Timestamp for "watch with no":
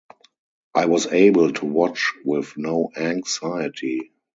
1.67-2.89